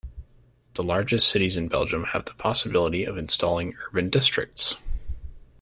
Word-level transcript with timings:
The 0.73 0.83
largest 0.83 1.29
cities 1.29 1.55
in 1.55 1.67
Belgium 1.67 2.05
have 2.05 2.25
the 2.25 2.33
possibility 2.33 3.05
of 3.05 3.19
installing 3.19 3.75
urban 3.91 4.09
districts. 4.09 4.75